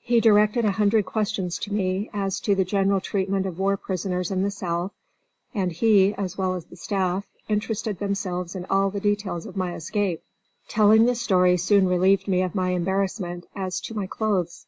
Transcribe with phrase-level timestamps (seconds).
[0.00, 4.32] He directed a hundred questions to me as to the general treatment of war prisoners
[4.32, 4.90] in the South,
[5.54, 9.76] and he, as well as the staff, interested themselves in all the details of my
[9.76, 10.24] escape.
[10.66, 14.66] Telling the story very soon relieved me of my embarrassment as to my clothes.